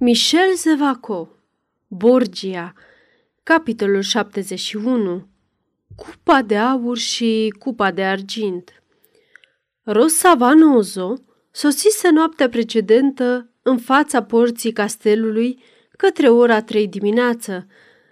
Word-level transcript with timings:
Michel 0.00 0.54
Zevaco 0.54 1.28
Borgia 1.86 2.72
Capitolul 3.42 4.00
71 4.00 5.28
Cupa 5.96 6.42
de 6.42 6.56
aur 6.56 6.96
și 6.96 7.54
cupa 7.58 7.90
de 7.90 8.04
argint 8.04 8.82
Rosa 9.82 10.34
Vanozo 10.34 11.14
sosise 11.50 12.10
noaptea 12.10 12.48
precedentă 12.48 13.50
în 13.62 13.78
fața 13.78 14.22
porții 14.22 14.72
castelului 14.72 15.62
către 15.96 16.28
ora 16.28 16.62
trei 16.62 16.88
dimineață. 16.88 17.66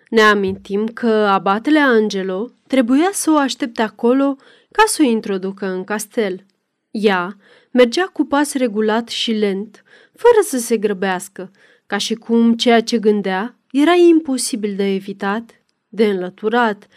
Ne 0.08 0.22
amintim 0.22 0.86
că 0.86 1.08
abatele 1.08 1.78
Angelo 1.78 2.50
trebuia 2.66 3.08
să 3.12 3.30
o 3.30 3.36
aștepte 3.36 3.82
acolo 3.82 4.36
ca 4.72 4.82
să 4.86 5.02
o 5.02 5.04
introducă 5.04 5.66
în 5.66 5.84
castel. 5.84 6.44
Ea 6.90 7.36
mergea 7.70 8.04
cu 8.04 8.24
pas 8.24 8.54
regulat 8.54 9.08
și 9.08 9.32
lent, 9.32 9.82
fără 10.14 10.38
să 10.42 10.58
se 10.58 10.76
grăbească, 10.76 11.50
ca 11.86 11.96
și 11.96 12.14
cum 12.14 12.54
ceea 12.54 12.80
ce 12.80 12.98
gândea 12.98 13.56
era 13.70 13.94
imposibil 13.94 14.76
de 14.76 14.94
evitat, 14.94 15.50
de 15.88 16.06
înlăturat. 16.06 16.88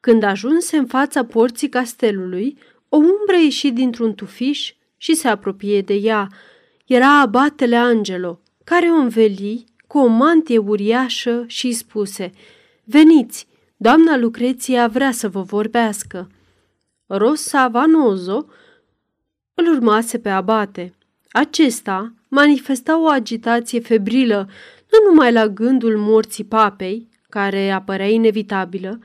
Când 0.00 0.22
ajunse 0.22 0.76
în 0.76 0.86
fața 0.86 1.24
porții 1.24 1.68
castelului, 1.68 2.58
o 2.88 2.96
umbră 2.96 3.36
ieși 3.42 3.70
dintr-un 3.70 4.14
tufiș 4.14 4.72
și 4.96 5.14
se 5.14 5.28
apropie 5.28 5.80
de 5.80 5.94
ea. 5.94 6.28
Era 6.86 7.20
abatele 7.20 7.76
Angelo, 7.76 8.40
care 8.64 8.86
o 8.86 8.94
înveli 8.94 9.64
cu 9.86 9.98
o 9.98 10.06
mantie 10.06 10.58
uriașă 10.58 11.44
și 11.46 11.66
îi 11.66 11.72
spuse 11.72 12.32
Veniți, 12.84 13.46
doamna 13.76 14.16
Lucreția 14.16 14.88
vrea 14.88 15.10
să 15.12 15.28
vă 15.28 15.42
vorbească. 15.42 16.30
Rosa 17.06 17.68
Vanozo 17.68 18.46
îl 19.54 19.66
urmase 19.74 20.18
pe 20.18 20.28
abate. 20.28 20.94
Acesta 21.30 22.12
manifesta 22.34 23.00
o 23.00 23.06
agitație 23.06 23.80
febrilă, 23.80 24.48
nu 24.90 25.10
numai 25.10 25.32
la 25.32 25.48
gândul 25.48 25.96
morții 25.98 26.44
papei, 26.44 27.08
care 27.28 27.70
apărea 27.70 28.08
inevitabilă, 28.08 28.98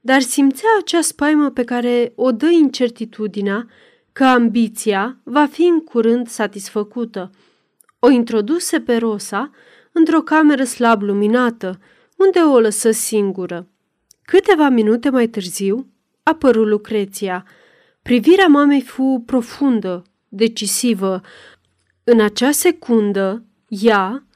dar 0.00 0.20
simțea 0.20 0.68
acea 0.80 1.00
spaimă 1.00 1.50
pe 1.50 1.64
care 1.64 2.12
o 2.14 2.32
dă 2.32 2.46
incertitudinea 2.46 3.66
că 4.12 4.24
ambiția 4.24 5.18
va 5.22 5.46
fi 5.46 5.62
în 5.62 5.80
curând 5.80 6.28
satisfăcută. 6.28 7.30
O 7.98 8.10
introduse 8.10 8.80
pe 8.80 8.96
Rosa 8.96 9.50
într-o 9.92 10.20
cameră 10.20 10.64
slab 10.64 11.02
luminată, 11.02 11.78
unde 12.16 12.38
o 12.38 12.58
lăsă 12.58 12.90
singură. 12.90 13.68
Câteva 14.22 14.68
minute 14.68 15.10
mai 15.10 15.26
târziu 15.26 15.86
apăru 16.22 16.64
Lucreția. 16.64 17.46
Privirea 18.02 18.46
mamei 18.46 18.80
fu 18.80 19.22
profundă, 19.26 20.02
decisivă. 20.28 21.20
În 22.04 22.20
acea 22.20 22.50
secundă, 22.50 23.44
ea 23.68 24.26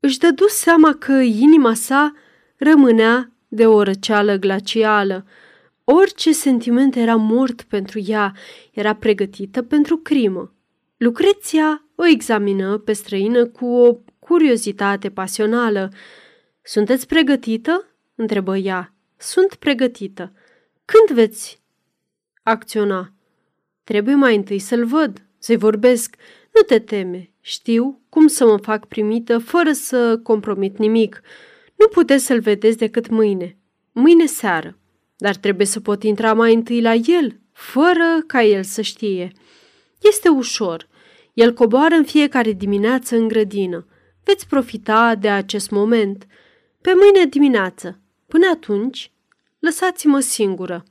își 0.00 0.18
dădu 0.18 0.44
seama 0.48 0.94
că 0.94 1.12
inima 1.12 1.74
sa 1.74 2.12
rămânea 2.56 3.32
de 3.48 3.66
o 3.66 3.82
răceală 3.82 4.36
glacială. 4.36 5.26
Orice 5.84 6.32
sentiment 6.32 6.96
era 6.96 7.16
mort 7.16 7.62
pentru 7.62 8.00
ea, 8.06 8.34
era 8.72 8.94
pregătită 8.94 9.62
pentru 9.62 9.96
crimă. 9.96 10.54
Lucreția 10.96 11.84
o 11.94 12.06
examină 12.06 12.78
pe 12.78 12.92
străină 12.92 13.46
cu 13.46 13.66
o 13.66 13.98
curiozitate 14.18 15.10
pasională. 15.10 15.92
Sunteți 16.62 17.06
pregătită?" 17.06 17.88
întrebă 18.14 18.56
ea. 18.56 18.94
Sunt 19.16 19.54
pregătită. 19.54 20.32
Când 20.84 21.18
veți 21.18 21.60
acționa? 22.42 23.12
Trebuie 23.84 24.14
mai 24.14 24.36
întâi 24.36 24.58
să-l 24.58 24.84
văd, 24.84 25.26
să-i 25.38 25.56
vorbesc. 25.56 26.16
Nu 26.54 26.60
te 26.66 26.78
teme, 26.78 27.30
știu 27.40 28.00
cum 28.08 28.26
să 28.26 28.46
mă 28.46 28.56
fac 28.56 28.86
primită 28.86 29.38
fără 29.38 29.72
să 29.72 30.18
compromit 30.18 30.78
nimic. 30.78 31.22
Nu 31.74 31.86
puteți 31.86 32.24
să-l 32.24 32.40
vedeți 32.40 32.76
decât 32.76 33.08
mâine, 33.08 33.58
mâine 33.92 34.26
seară. 34.26 34.78
Dar 35.16 35.34
trebuie 35.36 35.66
să 35.66 35.80
pot 35.80 36.02
intra 36.02 36.34
mai 36.34 36.54
întâi 36.54 36.80
la 36.80 36.94
el, 36.94 37.40
fără 37.52 38.22
ca 38.26 38.42
el 38.42 38.62
să 38.62 38.82
știe. 38.82 39.32
Este 40.00 40.28
ușor. 40.28 40.88
El 41.32 41.52
coboară 41.52 41.94
în 41.94 42.04
fiecare 42.04 42.52
dimineață 42.52 43.16
în 43.16 43.28
grădină. 43.28 43.86
Veți 44.24 44.46
profita 44.46 45.14
de 45.14 45.28
acest 45.28 45.70
moment. 45.70 46.26
Pe 46.80 46.92
mâine 46.94 47.26
dimineață. 47.26 48.00
Până 48.26 48.46
atunci, 48.52 49.12
lăsați-mă 49.58 50.20
singură. 50.20 50.84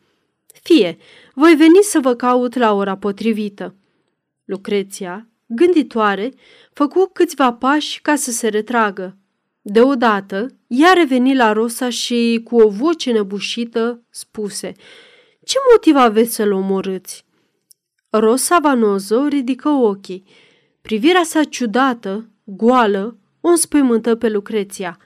Fie, 0.64 0.98
voi 1.34 1.56
veni 1.56 1.80
să 1.82 2.00
vă 2.00 2.16
caut 2.16 2.56
la 2.56 2.74
ora 2.74 2.98
potrivită. 2.98 3.76
Lucreția, 4.46 5.28
gânditoare, 5.56 6.34
făcu 6.74 7.10
câțiva 7.14 7.54
pași 7.54 8.02
ca 8.02 8.16
să 8.16 8.32
se 8.32 8.48
retragă. 8.48 9.18
Deodată, 9.62 10.48
ea 10.68 10.94
reveni 10.94 11.36
la 11.36 11.52
Rosa 11.52 11.90
și, 11.90 12.42
cu 12.44 12.56
o 12.56 12.70
voce 12.70 13.12
nebușită, 13.12 14.02
spuse 14.10 14.72
Ce 15.44 15.58
motiv 15.72 15.96
aveți 15.96 16.34
să-l 16.34 16.52
omorâți?" 16.52 17.26
Rosa 18.10 18.60
Vanozo 18.62 19.28
ridică 19.28 19.70
ochii. 19.70 20.24
Privirea 20.82 21.24
sa 21.24 21.44
ciudată, 21.44 22.30
goală, 22.44 23.18
o 23.42 23.48
înspăimântă 23.48 24.16
pe 24.16 24.30
Lucreția. 24.30 24.98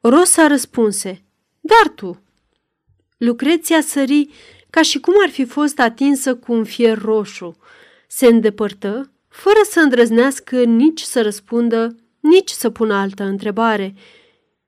Rosa 0.00 0.46
răspunse 0.46 1.24
Dar 1.60 1.92
tu!" 1.94 2.22
Lucreția 3.16 3.80
sări 3.80 4.28
ca 4.70 4.82
și 4.82 5.00
cum 5.00 5.14
ar 5.24 5.30
fi 5.30 5.44
fost 5.44 5.78
atinsă 5.80 6.36
cu 6.36 6.52
un 6.52 6.64
fier 6.64 6.98
roșu. 6.98 7.56
Se 8.08 8.26
îndepărtă, 8.26 9.12
fără 9.32 9.58
să 9.70 9.80
îndrăznească 9.80 10.62
nici 10.62 11.00
să 11.00 11.22
răspundă, 11.22 11.96
nici 12.20 12.50
să 12.50 12.70
pună 12.70 12.94
altă 12.94 13.22
întrebare. 13.22 13.94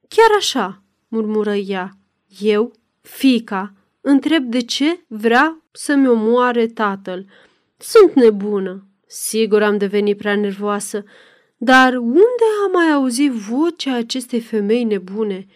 Chiar 0.09 0.37
așa, 0.37 0.83
murmură 1.09 1.55
ea, 1.55 1.99
eu, 2.41 2.73
fica, 3.01 3.75
întreb 4.01 4.45
de 4.45 4.61
ce 4.61 5.05
vrea 5.07 5.63
să-mi 5.73 6.09
omoare 6.09 6.67
tatăl. 6.67 7.27
Sunt 7.77 8.15
nebună. 8.15 8.87
Sigur 9.07 9.63
am 9.63 9.79
devenit 9.79 10.17
prea 10.17 10.37
nervoasă. 10.37 11.05
Dar 11.57 11.95
unde 11.97 12.47
am 12.65 12.71
mai 12.73 12.91
auzit 12.91 13.33
vocea 13.33 13.95
acestei 13.95 14.41
femei 14.41 14.85
nebune? 14.85 15.47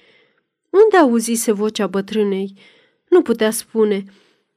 Unde 0.71 0.97
auzise 0.97 1.53
vocea 1.53 1.87
bătrânei? 1.87 2.55
Nu 3.09 3.23
putea 3.23 3.51
spune, 3.51 4.05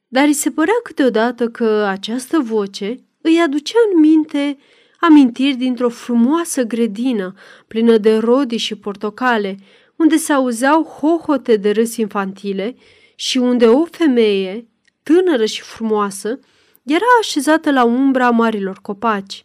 dar 0.07 0.25
îi 0.25 0.33
se 0.33 0.51
părea 0.51 0.79
câteodată 0.83 1.49
că 1.49 1.65
această 1.65 2.39
voce 2.39 2.99
îi 3.21 3.39
aducea 3.39 3.77
în 3.93 3.99
minte 3.99 4.57
amintiri 4.99 5.55
dintr-o 5.55 5.89
frumoasă 5.89 6.63
grădină 6.63 7.33
plină 7.67 7.97
de 7.97 8.17
rodi 8.17 8.57
și 8.57 8.75
portocale, 8.75 9.57
unde 9.95 10.15
se 10.15 10.33
auzeau 10.33 10.83
hohote 10.83 11.55
de 11.55 11.71
râs 11.71 11.97
infantile 11.97 12.75
și 13.15 13.37
unde 13.37 13.67
o 13.67 13.85
femeie, 13.85 14.67
tânără 15.03 15.45
și 15.45 15.61
frumoasă, 15.61 16.39
era 16.83 17.05
așezată 17.19 17.71
la 17.71 17.83
umbra 17.83 18.29
marilor 18.29 18.79
copaci. 18.81 19.43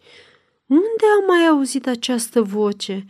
Unde 0.66 1.04
am 1.18 1.26
mai 1.26 1.46
auzit 1.46 1.86
această 1.86 2.42
voce? 2.42 3.04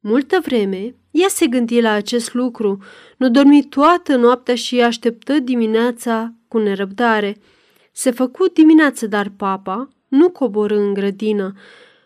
Multă 0.00 0.38
vreme, 0.42 0.94
ea 1.10 1.28
se 1.28 1.46
gândi 1.46 1.80
la 1.80 1.90
acest 1.90 2.34
lucru, 2.34 2.82
nu 3.16 3.30
dormi 3.30 3.64
toată 3.64 4.16
noaptea 4.16 4.54
și 4.54 4.80
așteptă 4.80 5.38
dimineața 5.38 6.32
cu 6.48 6.58
nerăbdare. 6.58 7.36
Se 7.98 8.10
făcu 8.10 8.48
dimineață, 8.48 9.06
dar 9.06 9.32
papa 9.36 9.88
nu 10.08 10.30
coborâ 10.30 10.76
în 10.78 10.94
grădină. 10.94 11.52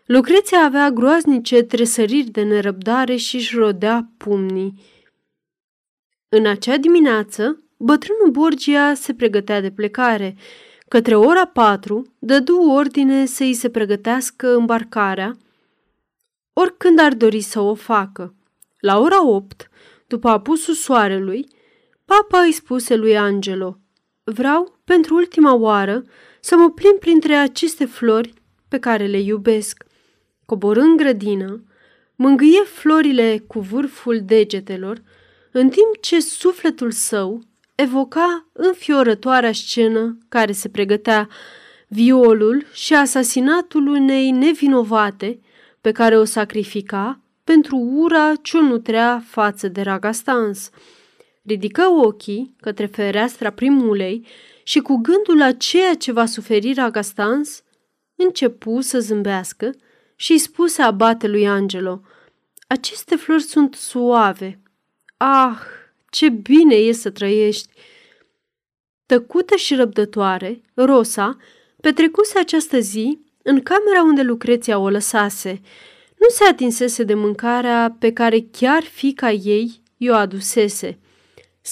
Lucreția 0.07 0.65
avea 0.65 0.91
groaznice 0.91 1.63
tresăriri 1.63 2.31
de 2.31 2.43
nerăbdare 2.43 3.17
și 3.17 3.37
își 3.37 3.57
rodea 3.57 4.11
pumnii. 4.17 4.81
În 6.29 6.47
acea 6.47 6.77
dimineață, 6.77 7.63
bătrânul 7.77 8.31
Borgia 8.31 8.95
se 8.95 9.15
pregătea 9.15 9.61
de 9.61 9.71
plecare. 9.71 10.37
Către 10.89 11.17
ora 11.17 11.47
patru, 11.47 12.15
dădu 12.19 12.57
ordine 12.57 13.27
să 13.27 13.43
îi 13.43 13.55
se 13.55 13.71
pregătească 13.71 14.55
îmbarcarea, 14.55 15.37
oricând 16.53 16.99
ar 16.99 17.15
dori 17.15 17.41
să 17.41 17.61
o 17.61 17.75
facă. 17.75 18.35
La 18.81 18.99
ora 18.99 19.27
opt, 19.27 19.71
după 20.07 20.29
apusul 20.29 20.75
soarelui, 20.75 21.47
papa 22.05 22.41
îi 22.41 22.53
spuse 22.53 22.97
lui 22.97 23.19
Angelo, 23.19 23.79
Vreau, 24.25 24.79
pentru 24.85 25.15
ultima 25.15 25.55
oară, 25.55 26.05
să 26.41 26.57
mă 26.57 26.71
plimb 26.71 26.99
printre 26.99 27.35
aceste 27.35 27.85
flori 27.85 28.35
pe 28.69 28.79
care 28.79 29.07
le 29.07 29.21
iubesc. 29.21 29.85
Coborând 30.47 30.97
grădină, 30.97 31.65
mângâie 32.15 32.63
florile 32.63 33.45
cu 33.47 33.61
vârful 33.61 34.21
degetelor, 34.25 35.03
în 35.53 35.69
timp 35.69 36.01
ce 36.01 36.21
sufletul 36.21 36.91
său 36.91 37.41
evoca 37.75 38.47
înfiorătoarea 38.53 39.53
scenă 39.53 40.19
care 40.29 40.53
se 40.53 40.69
pregătea, 40.69 41.29
violul 41.89 42.67
și 42.73 42.95
asasinatul 42.95 43.87
unei 43.87 44.31
nevinovate 44.31 45.41
pe 45.81 45.93
care 45.93 46.19
o 46.19 46.25
sacrifica 46.25 47.21
pentru 47.45 47.77
ura 47.77 48.33
ce 48.43 48.57
o 48.57 48.61
nutrea 48.61 49.23
față 49.27 49.69
de 49.69 49.83
Ragastans. 49.83 50.71
Ridică 51.43 51.83
ochii 51.83 52.55
către 52.61 52.87
fereastra 52.87 53.51
primulei 53.51 54.27
și 54.63 54.81
cu 54.81 54.97
gândul 54.97 55.37
la 55.37 55.53
ceea 55.53 55.95
ce 55.95 56.13
va 56.13 56.27
suferi 56.27 56.73
Ragastans, 56.73 57.63
începu 58.15 58.81
să 58.81 59.01
zâmbească 59.01 59.75
și 60.17 60.33
îi 60.33 60.39
spuse 60.39 60.83
abatelui 60.83 61.49
Angelo, 61.49 62.01
aceste 62.67 63.17
flori 63.17 63.43
sunt 63.43 63.75
suave. 63.75 64.61
Ah, 65.17 65.59
ce 66.11 66.29
bine 66.29 66.75
e 66.75 66.93
să 66.93 67.11
trăiești! 67.11 67.69
Tăcută 69.07 69.57
și 69.57 69.75
răbdătoare, 69.75 70.61
Rosa 70.75 71.37
petrecuse 71.81 72.39
această 72.39 72.79
zi 72.79 73.19
în 73.43 73.61
camera 73.63 74.03
unde 74.03 74.23
Lucreția 74.23 74.79
o 74.79 74.89
lăsase. 74.89 75.61
Nu 76.19 76.29
se 76.29 76.45
atinsese 76.45 77.03
de 77.03 77.15
mâncarea 77.15 77.97
pe 77.99 78.13
care 78.13 78.49
chiar 78.51 78.83
fica 78.83 79.31
ei 79.31 79.83
i-o 79.97 80.15
adusese. 80.15 80.99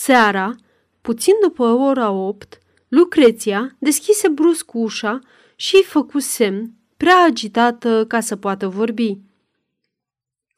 Seara, 0.03 0.55
puțin 1.01 1.33
după 1.43 1.65
ora 1.65 2.11
opt, 2.11 2.59
Lucreția 2.89 3.77
deschise 3.79 4.29
brusc 4.29 4.75
ușa 4.75 5.19
și 5.57 5.75
îi 5.77 5.83
făcu 5.83 6.19
semn, 6.19 6.71
prea 6.97 7.23
agitată 7.23 8.05
ca 8.07 8.21
să 8.21 8.37
poată 8.37 8.69
vorbi. 8.69 9.19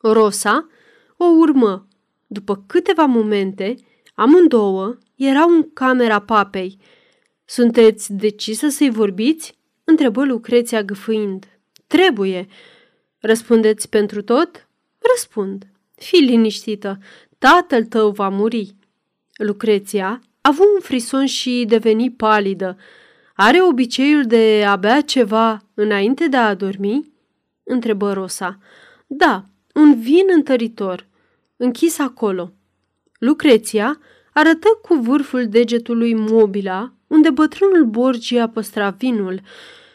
Rosa 0.00 0.68
o 1.16 1.24
urmă. 1.24 1.86
După 2.26 2.64
câteva 2.66 3.04
momente, 3.04 3.74
amândouă 4.14 4.98
erau 5.14 5.48
în 5.48 5.72
camera 5.72 6.20
papei. 6.20 6.78
Sunteți 7.44 8.12
decisă 8.12 8.68
să-i 8.68 8.90
vorbiți?" 8.90 9.58
întrebă 9.84 10.24
Lucreția 10.24 10.82
gâfâind. 10.82 11.60
Trebuie. 11.86 12.46
Răspundeți 13.18 13.88
pentru 13.88 14.22
tot? 14.22 14.68
Răspund. 15.14 15.66
Fii 15.94 16.20
liniștită, 16.20 16.98
tatăl 17.38 17.84
tău 17.84 18.10
va 18.10 18.28
muri. 18.28 18.78
Lucreția 19.42 20.06
a 20.06 20.20
avut 20.40 20.66
un 20.74 20.80
frison 20.80 21.26
și 21.26 21.64
deveni 21.68 22.10
palidă. 22.10 22.76
Are 23.34 23.62
obiceiul 23.62 24.24
de 24.24 24.64
a 24.66 24.76
bea 24.76 25.00
ceva 25.00 25.62
înainte 25.74 26.28
de 26.28 26.36
a 26.36 26.54
dormi? 26.54 27.12
Întrebă 27.62 28.12
Rosa. 28.12 28.58
Da, 29.06 29.44
un 29.74 30.00
vin 30.00 30.24
întăritor, 30.34 31.06
închis 31.56 31.98
acolo. 31.98 32.52
Lucreția 33.18 33.98
arătă 34.32 34.68
cu 34.82 34.94
vârful 34.94 35.48
degetului 35.48 36.14
mobila, 36.14 36.92
unde 37.06 37.30
bătrânul 37.30 37.84
Borgia 37.84 38.48
păstra 38.48 38.90
vinul. 38.90 39.40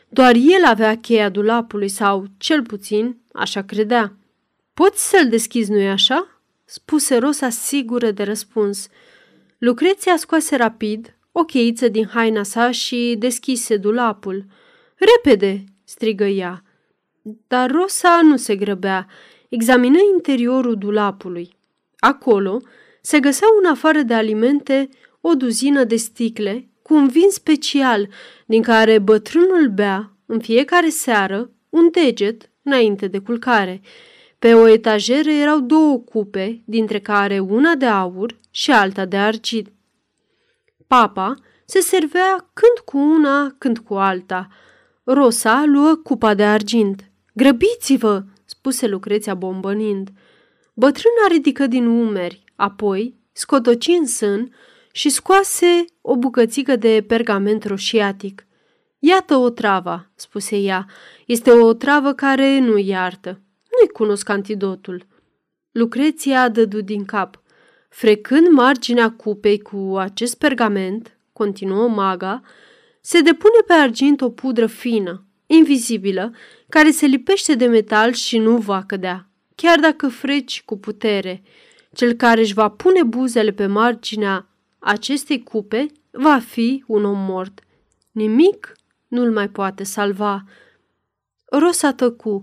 Doar 0.10 0.36
el 0.36 0.66
avea 0.66 0.98
cheia 0.98 1.30
dulapului 1.30 1.90
sau, 1.90 2.26
cel 2.38 2.62
puțin, 2.62 3.18
așa 3.34 3.62
credea. 3.62 4.18
Poți 4.74 5.10
să-l 5.10 5.30
deschizi, 5.30 5.72
nu-i 5.72 5.90
așa?" 5.90 6.42
spuse 6.66 7.18
Rosa 7.18 7.50
sigură 7.50 8.12
de 8.12 8.24
răspuns. 8.24 8.88
Lucreția 9.57 10.18
scoase 10.18 10.56
rapid 10.56 11.18
o 11.31 11.44
cheiță 11.44 11.88
din 11.88 12.07
haina 12.07 12.44
sa 12.44 12.72
și 12.72 13.16
deschise 13.19 13.78
dulapul. 13.78 14.46
Repede!" 14.96 15.63
strigă 15.84 16.25
ea. 16.25 16.63
Dar 17.48 17.72
Rosa 17.72 18.19
nu 18.24 18.38
se 18.38 18.56
grăbea. 18.56 19.07
Examină 19.50 19.98
interiorul 20.13 20.75
dulapului. 20.78 21.56
Acolo 21.98 22.62
se 23.02 23.19
găseau 23.19 23.50
în 23.63 23.69
afară 23.69 24.02
de 24.02 24.13
alimente 24.13 24.90
o 25.22 25.34
duzină 25.34 25.84
de 25.84 25.96
sticle 25.96 26.69
cu 26.81 26.94
un 26.94 27.08
vin 27.08 27.30
special 27.30 28.10
din 28.46 28.62
care 28.62 29.00
bătrânul 29.00 29.69
bea 29.69 30.12
în 30.25 30.40
fiecare 30.40 30.90
seară 30.90 31.51
un 31.69 31.90
deget 31.92 32.50
înainte 32.63 33.08
de 33.08 33.19
culcare. 33.19 33.81
Pe 34.40 34.54
o 34.54 34.68
etajeră 34.68 35.30
erau 35.30 35.60
două 35.60 35.98
cupe, 35.98 36.62
dintre 36.66 37.00
care 37.00 37.40
una 37.40 37.76
de 37.76 37.86
aur 37.86 38.40
și 38.52 38.72
alta 38.72 39.06
de 39.06 39.18
argint. 39.18 39.72
Papa 40.88 41.36
se 41.66 41.80
servea 41.80 42.50
când 42.54 42.78
cu 42.86 42.98
una, 42.98 43.56
când 43.58 43.78
cu 43.78 43.94
alta. 43.94 44.48
Rosa 45.04 45.64
luă 45.66 45.96
cupa 45.96 46.34
de 46.34 46.44
argint. 46.44 47.10
Grăbiți-vă!" 47.34 48.24
spuse 48.46 48.88
Lucreția 48.88 49.34
bombănind. 49.34 50.10
Bătrâna 50.74 51.28
ridică 51.30 51.68
din 51.68 51.86
umeri, 51.86 52.44
apoi 52.56 53.16
scotoci 53.32 53.88
în 53.88 54.06
sân 54.06 54.56
și 54.92 55.10
scoase 55.10 55.86
o 56.02 56.16
bucățică 56.16 56.76
de 56.76 57.04
pergament 57.08 57.64
roșiatic. 57.64 58.48
Iată 59.00 59.36
o 59.36 59.50
travă, 59.50 60.12
spuse 60.16 60.58
ea. 60.58 60.86
Este 61.26 61.52
o 61.52 61.74
travă 61.74 62.14
care 62.14 62.60
nu 62.60 62.78
iartă. 62.78 63.40
Nu-i 63.86 63.94
cunosc 63.94 64.30
antidotul. 64.30 65.06
Lucreția 65.72 66.50
dădu 66.50 66.82
din 66.82 67.06
cap. 67.06 67.42
Frecând 67.90 68.48
marginea 68.48 69.12
cupei 69.12 69.60
cu 69.60 69.96
acest 69.98 70.38
pergament, 70.38 71.18
continuă 71.34 71.88
maga, 71.88 72.42
se 73.02 73.22
depune 73.22 73.60
pe 73.68 73.74
argint 73.74 74.22
o 74.22 74.30
pudră 74.30 74.66
fină, 74.66 75.26
invizibilă, 75.46 76.34
care 76.70 76.92
se 76.92 77.06
lipește 77.06 77.56
de 77.56 77.66
metal 77.66 78.12
și 78.14 78.38
nu 78.38 78.58
va 78.58 78.84
cădea, 78.88 79.30
chiar 79.56 79.80
dacă 79.80 80.08
freci 80.08 80.64
cu 80.66 80.78
putere. 80.78 81.44
Cel 81.94 82.14
care 82.14 82.42
își 82.42 82.54
va 82.54 82.70
pune 82.70 83.04
buzele 83.04 83.52
pe 83.52 83.66
marginea 83.66 84.48
acestei 84.80 85.44
cupe 85.44 85.86
va 86.12 86.40
fi 86.40 86.84
un 86.88 87.06
om 87.06 87.18
mort. 87.18 87.60
Nimic 88.12 88.74
nu-l 89.08 89.32
mai 89.32 89.50
poate 89.50 89.84
salva. 89.84 90.44
Rosa 91.46 91.94
tăcu, 91.94 92.42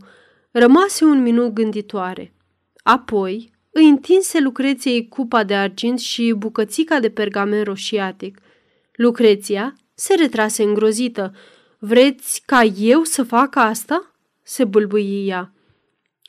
rămase 0.53 1.05
un 1.05 1.23
minut 1.23 1.53
gânditoare. 1.53 2.35
Apoi 2.83 3.53
îi 3.71 3.89
întinse 3.89 4.41
Lucreției 4.41 5.09
cupa 5.09 5.45
de 5.45 5.55
argint 5.55 5.99
și 5.99 6.35
bucățica 6.37 7.01
de 7.01 7.11
pergament 7.11 7.67
roșiatic. 7.67 8.39
Lucreția 8.93 9.75
se 9.95 10.15
retrase 10.15 10.63
îngrozită. 10.63 11.35
Vreți 11.79 12.43
ca 12.47 12.63
eu 12.63 13.03
să 13.03 13.23
fac 13.23 13.57
asta?" 13.57 14.13
se 14.43 14.65
bâlbâie 14.65 15.25
ea. 15.25 15.53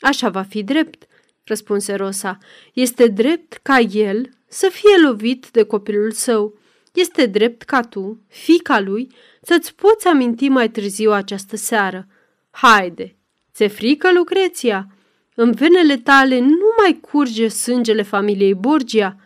Așa 0.01 0.29
va 0.29 0.41
fi 0.41 0.63
drept, 0.63 1.07
răspunse 1.43 1.93
Rosa. 1.93 2.37
Este 2.73 3.07
drept 3.07 3.53
ca 3.53 3.79
el 3.79 4.29
să 4.47 4.69
fie 4.71 5.01
lovit 5.05 5.49
de 5.51 5.63
copilul 5.63 6.11
său. 6.11 6.57
Este 6.93 7.25
drept 7.25 7.61
ca 7.61 7.81
tu, 7.81 8.21
fica 8.27 8.79
lui, 8.79 9.11
să-ți 9.41 9.75
poți 9.75 10.07
aminti 10.07 10.47
mai 10.47 10.69
târziu 10.69 11.11
această 11.11 11.55
seară. 11.55 12.07
Haide, 12.51 13.15
ți-e 13.53 13.67
frică, 13.67 14.11
Lucreția? 14.13 14.87
În 15.35 15.51
venele 15.51 15.97
tale 15.97 16.39
nu 16.39 16.73
mai 16.77 16.99
curge 17.01 17.47
sângele 17.47 18.01
familiei 18.01 18.53
Borgia? 18.53 19.17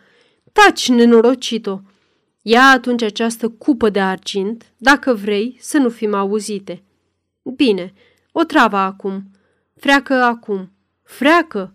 Taci, 0.52 0.88
nenorocito! 0.88 1.82
Ia 2.42 2.62
atunci 2.62 3.02
această 3.02 3.48
cupă 3.48 3.90
de 3.90 4.00
argint, 4.00 4.72
dacă 4.76 5.14
vrei 5.14 5.56
să 5.60 5.78
nu 5.78 5.88
fim 5.88 6.14
auzite. 6.14 6.82
Bine, 7.42 7.92
o 8.32 8.44
travă 8.44 8.76
acum. 8.76 9.22
Freacă 9.76 10.14
acum. 10.14 10.72
Freacă! 11.02 11.74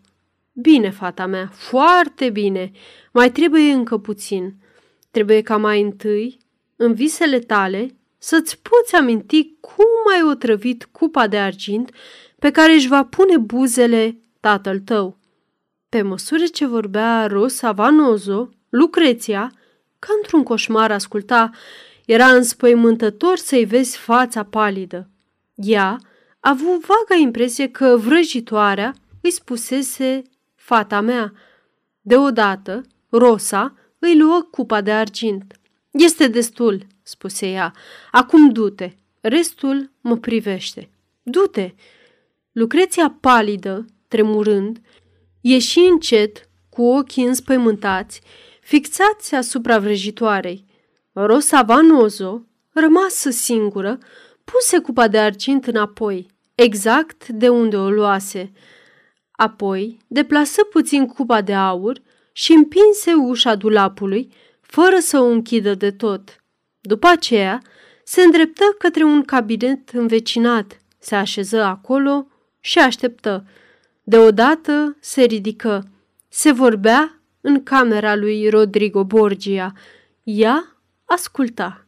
Bine, 0.54 0.90
fata 0.90 1.26
mea, 1.26 1.50
foarte 1.54 2.30
bine. 2.30 2.72
Mai 3.12 3.32
trebuie 3.32 3.72
încă 3.72 3.98
puțin. 3.98 4.56
Trebuie 5.12 5.42
ca 5.42 5.58
mai 5.58 5.82
întâi, 5.82 6.38
în 6.76 6.94
visele 6.94 7.40
tale, 7.40 7.96
să-ți 8.18 8.60
poți 8.62 8.96
aminti 8.96 9.56
cum 9.60 10.14
ai 10.16 10.24
otrăvit 10.32 10.88
cupa 10.92 11.28
de 11.28 11.38
argint 11.38 11.92
pe 12.44 12.52
care 12.52 12.74
își 12.74 12.88
va 12.88 13.04
pune 13.04 13.38
buzele 13.38 14.18
tatăl 14.40 14.80
tău. 14.80 15.18
Pe 15.90 16.02
măsură 16.02 16.46
ce 16.46 16.66
vorbea 16.66 17.28
Rosa 17.28 17.72
Vanozo, 17.72 18.50
Lucreția, 18.70 19.52
ca 20.00 20.08
într-un 20.22 20.44
coșmar 20.44 20.92
asculta, 20.92 21.50
era 22.06 22.26
înspăimântător 22.26 23.38
să-i 23.38 23.66
vezi 23.66 23.98
fața 23.98 24.44
palidă. 24.44 25.10
Ea 25.56 25.90
a 26.40 26.50
avut 26.50 26.86
vaga 26.86 27.22
impresie 27.22 27.70
că 27.70 27.98
vrăjitoarea 27.98 28.94
îi 29.22 29.32
spusese 29.32 30.22
fata 30.56 31.02
mea. 31.02 31.34
Deodată, 32.02 32.82
Rosa 33.10 33.76
îi 34.00 34.18
luă 34.18 34.48
cupa 34.52 34.82
de 34.82 34.92
argint. 34.92 35.54
Este 35.92 36.28
destul, 36.28 36.88
spuse 37.04 37.48
ea. 37.48 37.74
Acum 38.12 38.50
du-te. 38.50 38.94
Restul 39.22 39.92
mă 40.02 40.18
privește. 40.18 40.90
Du-te! 41.22 41.74
Lucreția 42.54 43.18
palidă, 43.20 43.86
tremurând, 44.08 44.82
ieși 45.42 45.80
încet, 45.80 46.50
cu 46.70 46.84
ochii 46.84 47.24
înspăimântați, 47.24 48.22
fixați 48.62 49.36
asupra 49.36 49.80
vrăjitoarei. 49.80 50.66
Rosa 51.14 51.62
Vanozo, 51.62 52.42
rămasă 52.74 53.30
singură, 53.30 53.98
puse 54.44 54.80
cupa 54.80 55.08
de 55.08 55.20
argint 55.20 55.66
înapoi, 55.68 56.28
exact 56.56 57.28
de 57.28 57.50
unde 57.50 57.78
o 57.78 57.90
luase. 57.90 58.52
Apoi 59.32 59.98
deplasă 60.08 60.64
puțin 60.64 61.08
cupa 61.08 61.42
de 61.42 61.54
aur 61.54 62.02
și 62.32 62.52
împinse 62.52 63.14
ușa 63.14 63.56
dulapului, 63.56 64.32
fără 64.62 65.00
să 65.00 65.20
o 65.20 65.26
închidă 65.26 65.76
de 65.76 65.92
tot. 65.92 66.44
După 66.82 67.08
aceea, 67.08 67.62
se 68.04 68.22
îndreptă 68.22 68.64
către 68.78 69.04
un 69.04 69.24
cabinet 69.24 69.90
învecinat, 69.90 70.82
se 71.00 71.16
așeză 71.16 71.64
acolo 71.64 72.28
și 72.66 72.80
așteptă. 72.80 73.46
Deodată 74.04 74.98
se 75.00 75.24
ridică. 75.24 75.88
Se 76.28 76.52
vorbea 76.52 77.22
în 77.42 77.64
camera 77.64 78.16
lui 78.16 78.50
Rodrigo 78.50 79.04
Borgia. 79.04 79.74
Ea 80.24 80.78
asculta. 81.06 81.83